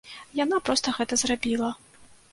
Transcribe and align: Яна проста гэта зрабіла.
Яна 0.43 0.59
проста 0.69 0.95
гэта 0.97 1.13
зрабіла. 1.23 1.71